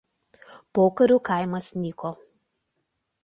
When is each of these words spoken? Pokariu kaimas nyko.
Pokariu 0.73 1.19
kaimas 1.27 1.67
nyko. 1.81 2.09